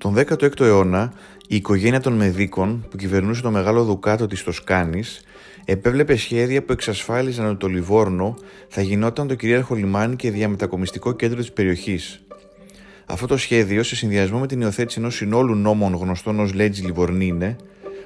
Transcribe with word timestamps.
Τον 0.00 0.14
16ο 0.16 0.60
αιώνα, 0.60 1.12
η 1.48 1.56
οικογένεια 1.56 2.00
των 2.00 2.12
Μεδίκων, 2.12 2.86
που 2.90 2.96
κυβερνούσε 2.96 3.42
το 3.42 3.50
μεγάλο 3.50 3.84
δουκάτο 3.84 4.26
της 4.26 4.42
Τοσκάνης, 4.42 5.24
επέβλεπε 5.64 6.16
σχέδια 6.16 6.62
που 6.62 6.72
εξασφάλιζαν 6.72 7.46
ότι 7.46 7.56
το 7.56 7.66
Λιβόρνο 7.66 8.36
θα 8.68 8.82
γινόταν 8.82 9.28
το 9.28 9.34
κυρίαρχο 9.34 9.74
λιμάνι 9.74 10.16
και 10.16 10.30
διαμετακομιστικό 10.30 11.12
κέντρο 11.12 11.38
της 11.38 11.52
περιοχής. 11.52 12.20
Αυτό 13.06 13.26
το 13.26 13.36
σχέδιο, 13.36 13.82
σε 13.82 13.96
συνδυασμό 13.96 14.38
με 14.38 14.46
την 14.46 14.60
υιοθέτηση 14.60 14.98
ενός 14.98 15.14
συνόλου 15.14 15.54
νόμων 15.54 15.94
γνωστών 15.94 16.40
ως 16.40 16.52
Legis 16.54 16.92
Livornine, 16.92 17.56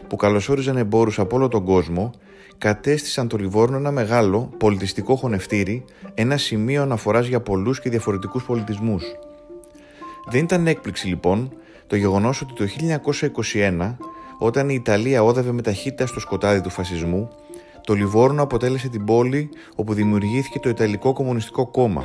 που 0.09 0.17
καλωσόριζαν 0.17 0.77
εμπόρους 0.77 1.19
από 1.19 1.37
όλο 1.37 1.49
τον 1.49 1.65
κόσμο, 1.65 2.11
κατέστησαν 2.59 3.29
το 3.29 3.37
Λιβόρνο 3.37 3.77
ένα 3.77 3.91
μεγάλο 3.91 4.51
πολιτιστικό 4.59 5.17
χωνευτήρι, 5.17 5.85
ένα 6.15 6.37
σημείο 6.37 6.83
αναφοράς 6.83 7.27
για 7.27 7.41
πολλούς 7.41 7.81
και 7.81 7.91
διαφορετικούς 7.91 8.45
πολιτισμούς. 8.45 9.03
Δεν 10.31 10.45
ήταν 10.45 10.67
έκπληξη 10.67 11.07
λοιπόν 11.09 11.53
το 11.95 12.01
γεγονός 12.01 12.41
ότι 12.41 12.53
το 12.53 12.65
1921, 13.55 13.97
όταν 14.39 14.69
η 14.69 14.75
Ιταλία 14.75 15.23
όδευε 15.23 15.53
με 15.53 15.63
ταχύτητα 15.63 16.07
στο 16.07 16.21
σκοτάδι 16.21 16.61
του 16.61 16.71
φασισμού, 16.71 17.29
το 17.81 17.95
Λιβόρνο 17.95 18.43
αποτέλεσε 18.43 18.89
την 18.89 19.05
πόλη 19.05 19.49
όπου 19.75 19.95
δημιουργήθηκε 19.95 20.59
το 20.59 20.69
Ιταλικό 20.69 21.13
Κομμουνιστικό 21.13 21.67
Κόμμα. 21.67 22.05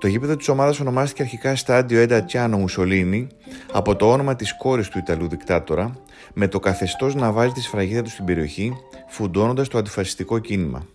Το 0.00 0.06
γήπεδο 0.06 0.36
της 0.36 0.48
ομάδας 0.48 0.80
ονομάστηκε 0.80 1.22
αρχικά 1.22 1.56
Στάντιο 1.56 2.00
Έντα 2.00 2.24
Τσιάνο 2.24 2.58
Μουσολίνη 2.58 3.26
από 3.72 3.96
το 3.96 4.10
όνομα 4.10 4.36
της 4.36 4.56
κόρης 4.56 4.88
του 4.88 4.98
Ιταλού 4.98 5.28
δικτάτορα, 5.28 5.98
με 6.34 6.48
το 6.48 6.58
καθεστώς 6.58 7.14
να 7.14 7.32
βάζει 7.32 7.52
τη 7.52 7.60
σφραγίδα 7.60 8.02
του 8.02 8.10
στην 8.10 8.24
περιοχή, 8.24 8.76
φουντώνοντας 9.08 9.68
το 9.68 9.78
αντιφασιστικό 9.78 10.38
κίνημα. 10.38 10.86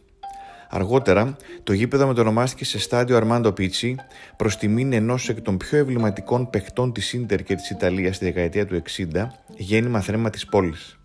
Αργότερα, 0.74 1.36
το 1.64 1.74
γήπεδο 1.74 2.08
μετονομάστηκε 2.08 2.66
σε 2.66 2.80
στάδιο 2.80 3.18
Αρμάντο 3.18 3.52
Πίτσι 3.52 3.96
προς 4.38 4.58
τιμήν 4.58 4.94
ενός 4.94 5.30
εκ 5.30 5.42
των 5.42 5.58
πιο 5.58 5.78
ευληματικών 5.78 6.50
παιχτών 6.50 6.94
της 6.94 7.14
Ίντερ 7.14 7.44
και 7.44 7.56
της 7.56 7.70
Ιταλίας 7.70 8.16
στη 8.16 8.26
δεκαετία 8.26 8.66
του 8.66 8.82
60, 9.14 9.28
γέννημα 9.58 10.02
θρέμα 10.02 10.30
της 10.30 10.46
πόλης. 10.46 11.00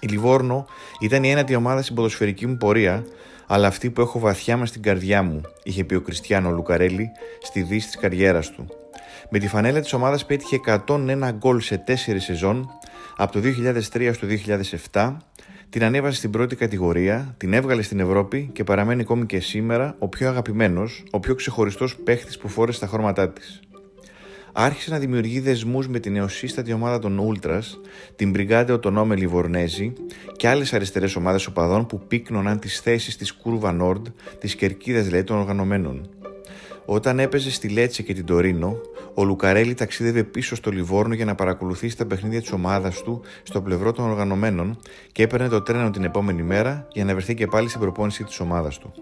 Η 0.00 0.06
Λιβόρνο 0.06 0.66
ήταν 1.00 1.24
η 1.24 1.30
ένατη 1.30 1.54
ομάδα 1.54 1.82
στην 1.82 1.94
ποδοσφαιρική 1.94 2.46
μου 2.46 2.56
πορεία, 2.56 3.04
αλλά 3.46 3.66
αυτή 3.66 3.90
που 3.90 4.00
έχω 4.00 4.18
βαθιά 4.18 4.56
μες 4.56 4.68
στην 4.68 4.82
καρδιά 4.82 5.22
μου, 5.22 5.40
είχε 5.62 5.84
πει 5.84 5.94
ο 5.94 6.00
Κριστιανό 6.00 6.50
Λουκαρέλη 6.50 7.10
στη 7.42 7.62
δύση 7.62 7.86
της 7.86 7.96
καριέρας 7.96 8.50
του. 8.50 8.66
Με 9.30 9.38
τη 9.38 9.48
φανέλα 9.48 9.80
της 9.80 9.92
ομάδας 9.92 10.26
πέτυχε 10.26 10.60
101 10.86 11.30
γκολ 11.32 11.60
σε 11.60 11.84
4 11.86 11.92
σεζόν 12.16 12.68
από 13.16 13.32
το 13.32 13.40
2003 13.40 14.10
στο 14.14 14.26
2007 14.92 15.16
την 15.68 15.84
ανέβασε 15.84 16.16
στην 16.16 16.30
πρώτη 16.30 16.56
κατηγορία, 16.56 17.34
την 17.36 17.52
έβγαλε 17.52 17.82
στην 17.82 18.00
Ευρώπη 18.00 18.50
και 18.52 18.64
παραμένει 18.64 19.00
ακόμη 19.00 19.26
και 19.26 19.40
σήμερα 19.40 19.96
ο 19.98 20.08
πιο 20.08 20.28
αγαπημένος, 20.28 21.04
ο 21.10 21.20
πιο 21.20 21.34
ξεχωριστός 21.34 21.96
παίχτης 21.96 22.38
που 22.38 22.48
φόρεσε 22.48 22.80
τα 22.80 22.86
χρώματά 22.86 23.30
της. 23.30 23.60
Άρχισε 24.58 24.90
να 24.90 24.98
δημιουργεί 24.98 25.40
δεσμούς 25.40 25.88
με 25.88 25.98
την 25.98 26.12
νεοσύστατη 26.12 26.72
ομάδα 26.72 26.98
των 26.98 27.18
Ούλτρα, 27.18 27.62
την 28.16 28.30
Μπριγκάντε 28.30 28.72
Οτονόμε 28.72 29.16
Λιβορνέζη 29.16 29.92
και 30.36 30.48
άλλες 30.48 30.72
αριστερές 30.72 31.16
ομάδες 31.16 31.46
οπαδών 31.46 31.86
που 31.86 32.00
πύκνωναν 32.06 32.58
τις 32.58 32.80
θέσεις 32.80 33.16
της 33.16 33.32
Κούρβα 33.32 33.72
Νόρντ, 33.72 34.06
της 34.38 34.54
κερκίδας 34.54 35.04
δηλαδή 35.04 35.24
των 35.24 35.38
οργανωμένων. 35.38 36.08
Όταν 36.88 37.18
έπαιζε 37.18 37.50
στη 37.50 37.68
Λέτσε 37.68 38.02
και 38.02 38.14
την 38.14 38.24
Τωρίνο, 38.24 38.76
ο 39.14 39.24
Λουκαρέλη 39.24 39.74
ταξίδευε 39.74 40.24
πίσω 40.24 40.54
στο 40.56 40.70
Λιβόρνο 40.70 41.14
για 41.14 41.24
να 41.24 41.34
παρακολουθήσει 41.34 41.96
τα 41.96 42.06
παιχνίδια 42.06 42.40
της 42.40 42.52
ομάδας 42.52 43.02
του 43.02 43.22
στο 43.42 43.62
πλευρό 43.62 43.92
των 43.92 44.10
οργανωμένων 44.10 44.78
και 45.12 45.22
έπαιρνε 45.22 45.48
το 45.48 45.62
τρένο 45.62 45.90
την 45.90 46.04
επόμενη 46.04 46.42
μέρα 46.42 46.88
για 46.92 47.04
να 47.04 47.12
βρεθεί 47.12 47.34
και 47.34 47.46
πάλι 47.46 47.68
στην 47.68 47.80
προπόνηση 47.80 48.24
της 48.24 48.40
ομάδας 48.40 48.78
του. 48.78 48.92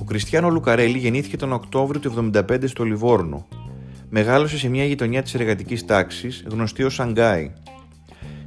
Ο 0.00 0.04
Κριστιανό 0.04 0.48
Λουκαρέλη 0.48 0.98
γεννήθηκε 0.98 1.36
τον 1.36 1.52
Οκτώβριο 1.52 2.00
του 2.00 2.30
1975 2.34 2.68
στο 2.68 2.84
Λιβόρνο. 2.84 3.48
Μεγάλωσε 4.08 4.58
σε 4.58 4.68
μια 4.68 4.84
γειτονιά 4.84 5.22
της 5.22 5.34
εργατικής 5.34 5.84
τάξης 5.84 6.44
γνωστή 6.48 6.82
ως 6.82 6.94
Σανγκάη 6.94 7.52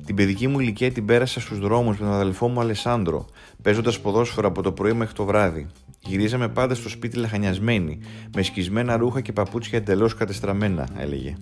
την 0.05 0.15
παιδική 0.15 0.47
μου 0.47 0.59
ηλικία 0.59 0.91
την 0.91 1.05
πέρασα 1.05 1.39
στους 1.39 1.59
δρόμους 1.59 1.97
με 1.97 2.05
τον 2.05 2.15
αδελφό 2.15 2.47
μου 2.47 2.59
Αλεσάνδρο, 2.59 3.25
παίζοντας 3.61 3.99
ποδόσφαιρο 3.99 4.47
από 4.47 4.61
το 4.61 4.71
πρωί 4.71 4.93
μέχρι 4.93 5.13
το 5.13 5.25
βράδυ. 5.25 5.67
Γυρίζαμε 6.05 6.49
πάντα 6.49 6.75
στο 6.75 6.89
σπίτι 6.89 7.17
λαχανιασμένοι, 7.17 7.99
με 8.35 8.41
σκισμένα 8.41 8.97
ρούχα 8.97 9.21
και 9.21 9.31
παπούτσια 9.31 9.77
εντελώς 9.77 10.15
κατεστραμμένα, 10.15 10.87
έλεγε. 10.97 11.35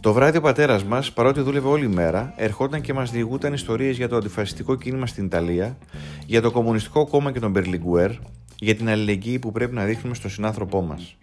Το 0.00 0.12
βράδυ 0.12 0.38
ο 0.38 0.40
πατέρας 0.40 0.84
μας, 0.84 1.12
παρότι 1.12 1.40
δούλευε 1.40 1.68
όλη 1.68 1.88
μέρα, 1.88 2.34
ερχόταν 2.36 2.80
και 2.80 2.92
μας 2.92 3.10
διηγούταν 3.10 3.52
ιστορίες 3.52 3.96
για 3.96 4.08
το 4.08 4.16
αντιφασιστικό 4.16 4.74
κίνημα 4.74 5.06
στην 5.06 5.24
Ιταλία, 5.24 5.76
για 6.26 6.42
το 6.42 6.50
Κομμουνιστικό 6.50 7.06
Κόμμα 7.06 7.32
και 7.32 7.40
τον 7.40 7.50
Μπερλιγκουέρ, 7.50 8.10
για 8.58 8.74
την 8.74 8.88
αλληλεγγύη 8.88 9.38
που 9.38 9.52
πρέπει 9.52 9.74
να 9.74 9.84
δείχνουμε 9.84 10.14
στον 10.14 10.30
συνάνθρωπό 10.30 10.82
μας. 10.82 11.16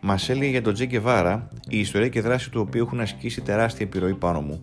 Μας 0.00 0.28
έλεγε 0.28 0.50
για 0.50 0.62
τον 0.62 0.74
Τζέκε 0.74 1.00
Βάρα, 1.00 1.48
η 1.68 1.78
ιστορία 1.78 2.08
και 2.08 2.20
δράση 2.20 2.50
του 2.50 2.60
οποίου 2.60 2.82
έχουν 2.84 3.00
ασκήσει 3.00 3.40
τεράστια 3.40 3.86
επιρροή 3.86 4.14
πάνω 4.14 4.40
μου. 4.40 4.62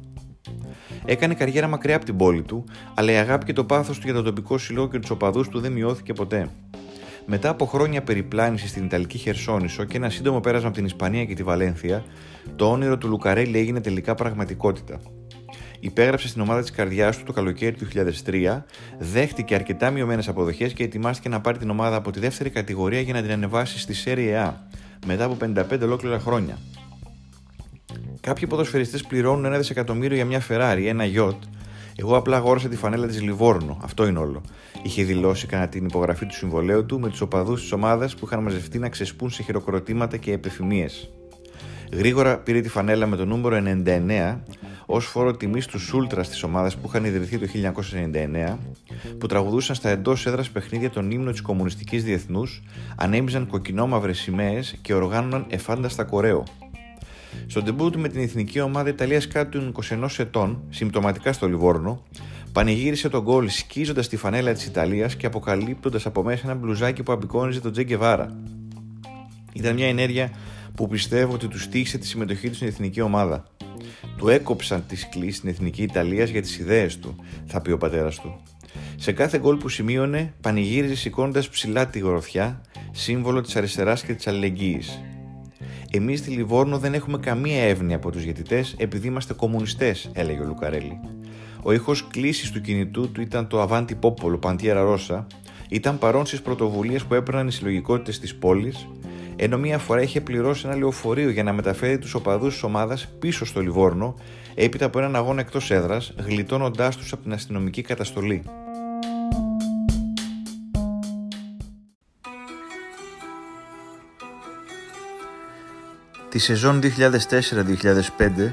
Έκανε 1.10 1.34
καριέρα 1.34 1.68
μακριά 1.68 1.96
από 1.96 2.06
την 2.06 2.18
πόλη 2.18 2.42
του, 2.42 2.64
αλλά 2.94 3.12
η 3.12 3.16
αγάπη 3.16 3.46
και 3.46 3.54
το 3.54 3.64
πάθος 3.64 3.98
του 3.98 4.02
για 4.06 4.14
τον 4.14 4.24
τοπικό 4.24 4.58
συλλόγο 4.58 4.88
και 4.88 5.00
τους 5.00 5.10
οπαδούς 5.10 5.50
του 5.50 5.60
δεν 5.60 5.72
μειώθηκε 5.72 6.14
ποτέ. 6.14 6.50
Μετά 7.26 7.50
από 7.50 7.66
χρόνια 7.66 8.02
περιπλάνησης 8.02 8.70
στην 8.70 8.84
Ιταλική 8.84 9.18
Χερσόνησο 9.18 9.84
και 9.84 9.98
ένα 9.98 10.10
σύντομο 10.10 10.40
πέρασμα 10.40 10.68
από 10.68 10.78
την 10.78 10.86
Ισπανία 10.86 11.26
και 11.26 11.34
τη 11.34 11.44
Βαλένθια, 11.44 12.04
το 12.56 12.72
όνειρο 12.72 12.98
του 12.98 13.08
Λουκαρέλη 13.08 13.58
έγινε 13.58 13.82
τελικά 13.82 14.16
πραγματικότητα. 14.16 15.00
Υπέγραψε 15.80 16.28
στην 16.28 16.42
ομάδα 16.42 16.62
της 16.62 16.72
καρδιάς 16.72 17.18
του 17.18 17.24
το 17.24 17.34
καλοκαίρι 17.34 17.76
του 17.76 17.88
2003, 18.26 18.64
δέχτηκε 19.00 19.56
αρκετά 19.56 19.90
μειωμένες 19.90 20.28
αποδοχές 20.28 20.74
και 20.74 20.84
ετοιμάστηκε 20.84 21.30
να 21.30 21.42
πάρει 21.42 21.58
την 21.58 21.70
ομάδα 21.70 21.96
από 21.96 22.12
τη 22.12 22.20
δεύτερη 22.20 22.50
κατηγορία 22.50 23.02
για 23.02 23.14
να 23.14 23.22
την 23.22 23.32
ανεβάσει 23.32 23.80
στη 23.80 23.94
Serie 24.06 24.48
A 24.48 24.54
μετά 25.06 25.24
από 25.26 25.38
55 25.42 25.80
ολόκληρα 25.82 26.20
χρόνια. 26.20 26.58
Κάποιοι 28.30 28.48
ποδοσφαιριστές 28.48 29.04
πληρώνουν 29.04 29.46
ένα 29.46 29.58
δισεκατομμύριο 29.58 30.16
για 30.16 30.26
μια 30.26 30.42
Ferrari, 30.50 30.84
ένα 30.88 31.04
yacht. 31.16 31.38
Εγώ 31.96 32.18
απλά 32.18 32.38
αγόρασα 32.38 32.68
τη 32.68 32.76
φανέλα 32.76 33.08
της 33.08 33.22
Λιβόρνο. 33.22 33.78
Αυτό 33.82 34.08
είναι 34.08 34.20
όλο. 34.20 34.42
Είχε 34.84 35.04
δηλώσει 35.04 35.48
κατά 35.48 35.68
την 35.68 35.86
υπογραφή 35.86 36.26
του 36.26 36.34
συμβολέου 36.34 36.86
του 36.86 37.00
με 37.00 37.10
τους 37.10 37.22
οπαδούς 37.22 37.62
της 37.62 37.72
ομάδας 37.72 38.16
που 38.16 38.26
είχαν 38.26 38.44
μαζευτεί 38.44 38.80
να 38.80 38.90
ξεσπούν 38.90 39.30
σε 39.30 39.44
χειροκροτήματα 39.44 40.18
και 40.18 40.32
επιθυμίε. 40.32 40.86
Γρήγορα 41.92 42.38
πήρε 42.38 42.62
τη 42.62 42.70
φανέλα 42.70 43.06
με 43.06 43.16
το 43.16 43.26
νούμερο 43.26 43.62
99 43.86 44.40
ως 44.86 45.06
φόρο 45.06 45.36
τιμής 45.36 45.66
τους 45.66 45.84
Σούλτρα 45.84 46.22
της 46.22 46.44
ομάδας 46.44 46.78
που 46.78 46.88
είχαν 46.88 47.06
ιδρυθεί 47.06 47.38
το 47.38 47.46
1999, 47.46 48.58
που 49.18 49.28
τραγουδούσαν 49.28 49.76
στα 49.76 49.90
εντός 49.90 50.26
έδρας 50.26 50.50
παιχνίδια 50.50 50.90
τον 50.90 51.12
ύμνο 51.12 51.32
της 51.32 51.42
Κομμουνιστικής 51.42 52.04
Διεθνούς, 52.04 52.62
ανέμιζαν 52.96 53.48
κοκκινόμαυρες 53.48 54.18
σημαίες 54.18 54.78
και 54.82 54.94
οργάνωναν 54.94 55.46
εφάνταστα 55.50 56.04
κορέο. 56.04 56.44
Στο 57.48 57.62
ντεμπού 57.62 57.90
του 57.90 58.00
με 58.00 58.08
την 58.08 58.22
εθνική 58.22 58.60
ομάδα 58.60 58.90
Ιταλίας 58.90 59.28
κάτω 59.28 59.60
των 59.60 59.76
21 59.90 60.08
ετών, 60.18 60.64
συμπτωματικά 60.70 61.34
στο 61.34 61.48
Λιβόρνο, 61.48 62.04
πανηγύρισε 62.52 63.10
τον 63.10 63.22
γκολ 63.22 63.50
σκίζοντας 63.50 64.08
τη 64.08 64.18
φανέλα 64.18 64.54
της 64.54 64.66
Ιταλίας 64.66 65.16
και 65.16 65.26
αποκαλύπτοντας 65.26 66.06
από 66.06 66.24
μέσα 66.24 66.42
ένα 66.46 66.56
μπλουζάκι 66.56 67.04
που 67.04 67.12
απεικόνιζε 67.12 67.60
τον 67.60 67.72
Τζέγκε 67.72 67.98
Βάρα. 67.98 68.38
Ήταν 69.54 69.74
μια 69.74 69.88
ενέργεια 69.88 70.32
που 70.76 70.88
πιστεύω 70.88 71.34
ότι 71.34 71.48
τους 71.48 71.64
στήχησε 71.64 71.98
τη 71.98 72.08
συμμετοχή 72.08 72.48
τους 72.48 72.56
στην 72.56 72.68
εθνική 72.68 73.02
ομάδα. 73.02 73.44
Του 74.18 74.30
έκοψαν 74.30 74.84
τι 74.88 74.96
κλήσει 75.10 75.38
στην 75.38 75.50
εθνική 75.50 75.84
Ιταλίας 75.84 76.30
για 76.30 76.42
τις 76.42 76.60
ιδέες 76.60 77.00
του, 77.00 77.16
θα 77.46 77.62
πει 77.62 77.72
ο 77.72 77.78
πατέρας 77.78 78.20
του. 78.20 78.42
Σε 78.96 79.12
κάθε 79.12 79.40
γκολ 79.40 79.58
που 79.58 79.70
σημείωνε, 79.70 80.34
πανηγύριζε 80.42 80.96
σηκώνοντας 80.96 81.50
ψηλά 81.50 81.88
τη 81.88 82.00
γροθιά, 82.00 82.62
σύμβολο 82.92 83.42
της 83.42 83.56
αριστεράς 83.56 84.04
και 84.04 84.14
της 84.14 84.28
αλληλεγγύης. 84.28 85.00
Εμείς 85.92 86.20
στη 86.20 86.30
Λιβόρνο 86.30 86.78
δεν 86.78 86.94
έχουμε 86.94 87.18
καμία 87.18 87.62
εύνοια 87.62 87.96
από 87.96 88.12
τους 88.12 88.24
διαιτητές 88.24 88.76
επειδή 88.78 89.08
είμαστε 89.08 89.34
κομμουνιστές, 89.34 90.10
έλεγε 90.14 90.42
ο 90.42 90.46
Λουκαρέλη. 90.46 91.00
Ο 91.64 91.72
ήχος 91.72 92.08
κλήσης 92.08 92.52
του 92.52 92.62
κινητού 92.62 93.12
του 93.12 93.22
ήταν 93.22 93.48
το 93.48 93.68
Avanti 93.70 93.92
Popolo 94.02 94.40
Παντιέρα 94.42 94.82
Ρώσα, 94.82 95.28
ήταν 95.70 95.98
παρόν 95.98 96.26
στις 96.26 96.42
πρωτοβουλίες 96.42 97.04
που 97.04 97.14
έπαιρναν 97.14 97.48
οι 97.48 97.52
συλλογικότητες 97.52 98.20
της 98.20 98.36
πόλης, 98.36 98.88
ενώ 99.36 99.58
μία 99.58 99.78
φορά 99.78 100.02
είχε 100.02 100.22
πληρώσει 100.22 100.68
ένα 100.68 100.76
λεωφορείο 100.76 101.30
για 101.30 101.44
να 101.44 101.54
μεταφέρει 101.54 101.98
τους 102.00 102.14
οπαδούς 102.14 102.54
της 102.54 102.64
ομάδας 102.64 103.08
πίσω 103.20 103.46
στο 103.46 103.62
Λιβόρνο, 103.62 104.16
έπειτα 104.56 104.86
από 104.86 105.00
έναν 105.00 105.16
αγώνα 105.16 105.40
εκτός 105.40 105.72
έδρας, 105.72 106.14
γλιτώνοντάς 106.18 106.98
τους 106.98 107.12
από 107.14 107.24
την 107.24 107.34
αστυνομική 107.34 107.82
καταστολή. 107.82 108.44
Τη 116.30 116.40
σεζόν 116.40 116.82
2004-2005 116.84 118.52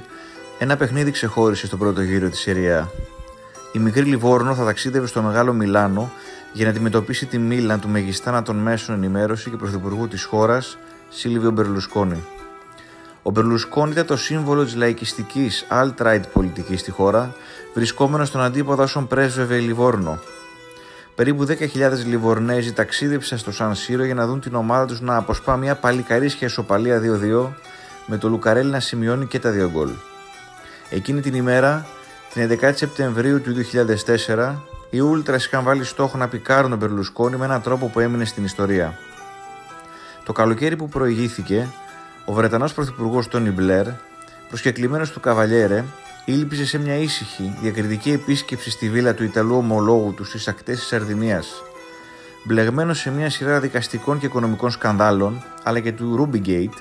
ένα 0.58 0.76
παιχνίδι 0.76 1.11
ξεχώρισε 1.11 1.67
στο 1.67 1.76
πρώτο 1.76 2.02
γύρο 2.02 2.28
της 2.28 2.40
Σεριά. 2.40 2.90
Η 3.73 3.78
μικρή 3.78 4.02
Λιβόρνο 4.02 4.55
θα 4.55 4.64
ταξίδευε 4.64 5.06
στο 5.06 5.23
μεγάλο 5.23 5.52
Μιλάνο 5.52 6.12
για 6.52 6.64
να 6.64 6.70
αντιμετωπίσει 6.70 7.26
τη 7.26 7.38
Μίλαν 7.38 7.81
του 7.81 7.88
μεγιστάνα 7.88 8.43
των 8.43 8.56
μέσων 8.56 8.94
ενημέρωση 8.94 9.50
και 9.50 9.56
πρωθυπουργού 9.56 10.08
της 10.08 10.25
χώρας, 10.25 10.78
Σίλβιο 11.08 11.50
Μπερλουσκόνη. 11.50 12.25
Ο 13.23 13.31
Μπερλουσκόνη 13.31 13.90
ήταν 13.90 14.06
το 14.06 14.17
σύμβολο 14.17 14.64
της 14.64 14.75
λαϊκιστικής 14.75 15.67
alt-right 15.70 16.23
πολιτικής 16.32 16.81
στη 16.81 16.90
χώρα, 16.90 17.34
βρισκόμενος 17.75 18.28
στον 18.28 18.40
αντίποδα 18.40 18.82
όσων 18.82 19.06
πρέσβευε 19.06 19.56
η 19.56 19.61
Λιβόρνο. 19.61 20.19
Περίπου 21.17 21.47
10.000 21.49 21.57
Λιβορνέζοι 22.05 22.73
ταξίδεψαν 22.73 23.39
στο 23.39 23.53
Σαν 23.53 23.75
Σύρο 23.75 24.05
για 24.05 24.15
να 24.15 24.27
δουν 24.27 24.41
την 24.41 24.55
ομάδα 24.55 24.87
τους 24.87 25.01
να 25.01 25.17
αποσπά 25.17 25.57
μια 25.57 25.75
παλικαρίσια 25.75 26.47
ισοπαλία 26.47 27.01
2-2 27.01 27.49
με 28.07 28.19
το 28.19 28.29
Λουκαρέλη 28.29 28.71
να 28.71 28.81
σημειώνει 28.81 29.27
και 29.27 29.39
τα 29.39 29.51
δύο 29.51 29.71
γκολ. 29.71 29.91
Εκείνη 30.91 31.21
την 31.21 31.35
ημέρα, 31.35 31.87
την 32.33 32.59
11η 32.61 32.73
Σεπτεμβρίου 32.75 33.41
του 33.41 33.55
2004, 34.27 34.55
οι 34.91 35.01
Ούλτρας 35.01 35.45
είχαν 35.47 35.65
βάλει 35.65 35.85
στόχο 35.85 36.17
να 36.17 36.29
πικάρουν 36.29 36.71
τον 36.71 36.79
Περλουσκόνη 36.79 37.37
με 37.37 37.45
έναν 37.45 37.62
τρόπο 37.62 37.87
που 37.87 38.01
έμεινε 38.01 38.25
στην 38.25 38.45
ιστορία. 38.45 38.99
Το 40.25 40.33
καλοκαίρι 40.33 40.77
που 40.77 40.89
προηγήθηκε, 40.89 41.69
ο 42.25 42.33
Βρετανός 42.33 42.75
Πρωθυπουργός 42.75 43.29
Τόνι 43.29 43.51
Μπλερ, 43.51 43.87
προσκεκλημένος 44.49 45.11
του 45.11 45.21
Καβαλιέρε, 45.21 45.85
ήλπιζε 46.26 46.67
σε 46.67 46.78
μια 46.78 46.96
ήσυχη, 46.96 47.56
διακριτική 47.61 48.11
επίσκεψη 48.11 48.70
στη 48.70 48.90
βίλα 48.90 49.14
του 49.14 49.25
Ιταλού 49.25 49.56
ομολόγου 49.56 50.14
του 50.14 50.25
στις 50.25 50.49
ακτές 50.49 50.78
της 50.78 50.87
Σαρδινίας. 50.87 51.62
Μπλεγμένος 52.44 52.99
σε 52.99 53.11
μια 53.11 53.31
σειρά 53.31 53.61
δικαστικών 53.61 54.19
και 54.19 54.26
οικονομικών 54.26 54.70
σκανδάλων, 54.70 55.44
αλλά 55.62 55.81
και 55.81 55.93
του 55.93 56.31
Rubygate, 56.32 56.78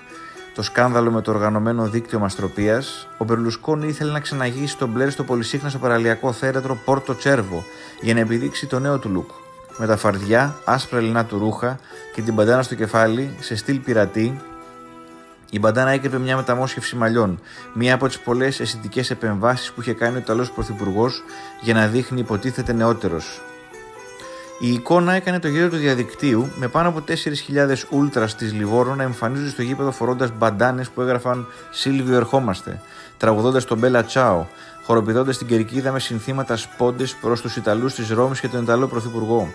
το 0.55 0.61
σκάνδαλο 0.61 1.11
με 1.11 1.21
το 1.21 1.31
οργανωμένο 1.31 1.87
δίκτυο 1.87 2.19
μαστροπίας, 2.19 3.07
ο 3.17 3.25
Μπερλουσκόνη 3.25 3.87
ήθελε 3.87 4.11
να 4.11 4.19
ξαναγήσει 4.19 4.77
τον 4.77 4.89
Μπλερ 4.89 5.11
στο 5.11 5.23
πολυσύχναστο 5.23 5.77
παραλιακό 5.77 6.31
θέρετρο 6.31 6.77
Πόρτο 6.85 7.15
Τσέρβο 7.15 7.63
για 8.01 8.13
να 8.13 8.19
επιδείξει 8.19 8.65
το 8.67 8.79
νέο 8.79 8.97
του 8.97 9.11
look. 9.15 9.33
Με 9.77 9.87
τα 9.87 9.97
φαρδιά, 9.97 10.55
άσπρα 10.63 10.99
λινά 10.99 11.25
του 11.25 11.37
ρούχα 11.37 11.79
και 12.13 12.21
την 12.21 12.35
παντάνα 12.35 12.63
στο 12.63 12.75
κεφάλι, 12.75 13.35
σε 13.39 13.55
στυλ 13.55 13.79
πειρατή, 13.79 14.41
η 15.55 15.59
μπαντάνα 15.59 15.89
έκρυβε 15.89 16.17
μια 16.17 16.35
μεταμόσχευση 16.35 16.95
μαλλιών, 16.95 17.39
μία 17.73 17.93
από 17.93 18.07
τις 18.07 18.19
πολλές 18.19 18.59
αισθητικές 18.59 19.09
επεμβάσεις 19.09 19.71
που 19.71 19.81
είχε 19.81 19.93
κάνει 19.93 20.15
ο 20.15 20.19
Ιταλός 20.19 20.51
Πρωθυπουργός 20.51 21.23
για 21.61 21.73
να 21.73 21.87
δείχνει 21.87 22.19
υποτίθεται 22.19 22.73
νεότερος. 22.73 23.41
Η 24.59 24.73
εικόνα 24.73 25.13
έκανε 25.13 25.39
το 25.39 25.47
γύρο 25.47 25.69
του 25.69 25.75
διαδικτύου 25.75 26.47
με 26.55 26.67
πάνω 26.67 26.89
από 26.89 27.03
4.000 27.07 27.13
ούλτρα 27.89 28.25
της 28.25 28.53
Λιβόρνο 28.53 28.95
να 28.95 29.03
εμφανίζονται 29.03 29.49
στο 29.49 29.61
γήπεδο 29.61 29.91
φορώντας 29.91 30.29
μπαντάνες 30.37 30.89
που 30.89 31.01
έγραφαν 31.01 31.47
Σίλβιο 31.71 32.15
Ερχόμαστε, 32.15 32.81
τραγουδώντας 33.17 33.65
τον 33.65 33.77
Μπέλα 33.77 34.03
Τσάο, 34.03 34.45
χοροπηδώντας 34.83 35.37
την 35.37 35.47
κερκίδα 35.47 35.91
με 35.91 35.99
συνθήματα 35.99 36.55
σπόντες 36.55 37.15
προς 37.15 37.41
τους 37.41 37.55
Ιταλούς 37.55 37.93
της 37.93 38.09
Ρώμης 38.09 38.39
και 38.39 38.47
τον 38.47 38.63
Ιταλό 38.63 38.87
Πρωθυπουργό. 38.87 39.53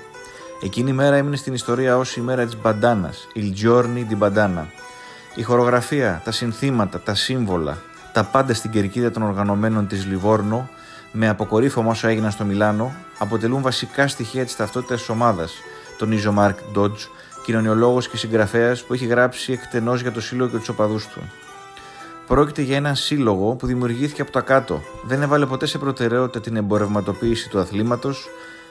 Εκείνη 0.62 0.90
η 0.90 0.92
μέρα 0.92 1.16
έμεινε 1.16 1.36
στην 1.36 1.54
ιστορία 1.54 1.98
ως 1.98 2.16
η 2.16 2.20
μέρα 2.20 2.44
της 2.44 2.56
μπαντάνας, 2.60 3.26
Il 3.34 3.64
Giorni 3.64 4.06
di 4.10 4.16
Bandana. 4.18 4.64
Η 5.34 5.42
χορογραφία, 5.42 6.20
τα 6.24 6.32
συνθήματα, 6.32 7.00
τα 7.00 7.14
σύμβολα, 7.14 7.78
τα 8.12 8.24
πάντα 8.24 8.54
στην 8.54 8.70
κερκίδα 8.70 9.10
των 9.10 9.22
οργανωμένων 9.22 9.86
της 9.86 10.06
Λιβόρνο, 10.06 10.68
με 11.12 11.28
αποκορύφωμα 11.28 11.90
όσο 11.90 12.08
έγιναν 12.08 12.30
στο 12.30 12.44
Μιλάνο, 12.44 12.94
αποτελούν 13.18 13.62
βασικά 13.62 14.08
στοιχεία 14.08 14.44
της 14.44 14.56
ταυτότητας 14.56 14.98
της 14.98 15.08
ομάδας, 15.08 15.52
τονίζει 15.98 16.26
ο 16.26 16.32
Μάρκ 16.32 16.58
Ντότζ, 16.72 17.04
κοινωνιολόγος 17.44 18.08
και 18.08 18.16
συγγραφέας 18.16 18.82
που 18.82 18.92
έχει 18.92 19.06
γράψει 19.06 19.52
εκτενώς 19.52 20.00
για 20.00 20.12
το 20.12 20.20
σύλλογο 20.20 20.50
και 20.50 20.56
τους 20.56 20.68
οπαδούς 20.68 21.06
του. 21.06 21.20
Πρόκειται 22.26 22.62
για 22.62 22.76
έναν 22.76 22.96
σύλλογο 22.96 23.54
που 23.54 23.66
δημιουργήθηκε 23.66 24.22
από 24.22 24.30
τα 24.30 24.40
κάτω. 24.40 24.82
Δεν 25.06 25.22
έβαλε 25.22 25.46
ποτέ 25.46 25.66
σε 25.66 25.78
προτεραιότητα 25.78 26.40
την 26.40 26.56
εμπορευματοποίηση 26.56 27.48
του 27.48 27.58
αθλήματος, 27.58 28.28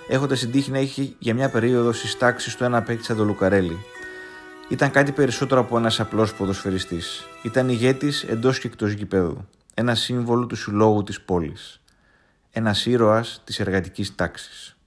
έχοντας 0.07 0.39
την 0.39 0.51
τύχη 0.51 0.71
να 0.71 0.77
έχει 0.77 1.15
για 1.19 1.33
μια 1.33 1.49
περίοδο 1.49 1.91
στι 1.91 2.17
τάξει 2.17 2.57
του 2.57 2.63
ένα 2.63 2.77
απέκτησα 2.77 3.15
το 3.15 3.25
Λουκαρέλη. 3.25 3.77
Ήταν 4.69 4.91
κάτι 4.91 5.11
περισσότερο 5.11 5.61
από 5.61 5.77
ένας 5.77 5.99
απλός 5.99 6.33
ποδοσφαιριστής. 6.33 7.25
Ήταν 7.43 7.69
ηγέτης 7.69 8.23
εντός 8.23 8.59
και 8.59 8.67
εκτός 8.67 8.91
γηπέδου. 8.91 9.47
Ένα 9.73 9.95
σύμβολο 9.95 10.45
του 10.45 10.55
συλλόγου 10.55 11.03
της 11.03 11.21
πόλης. 11.21 11.81
Ένας 12.51 12.85
ήρωας 12.85 13.41
της 13.45 13.59
εργατικής 13.59 14.15
τάξης. 14.15 14.77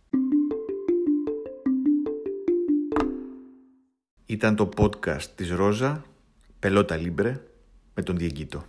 Ήταν 4.27 4.57
το 4.57 4.69
podcast 4.77 5.25
της 5.35 5.51
Ρόζα, 5.51 6.05
Πελότα 6.59 6.97
Λίμπρε, 6.97 7.41
με 7.95 8.03
τον 8.03 8.17
Διεγκύτο. 8.17 8.65